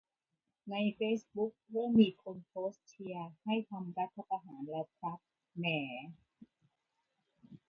[0.71, 5.19] ในเฟซบุ๊กเริ่มมีคนโพสต์เชียร์ให้ทำรัฐประหารแล้วครับ
[5.57, 5.79] แหม่